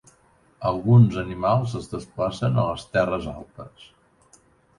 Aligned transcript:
Alguns 0.69 1.19
animals 1.23 1.75
es 1.81 1.89
desplacen 1.91 2.59
a 2.63 2.65
les 2.71 2.87
terres 2.97 3.29
altes. 3.35 3.87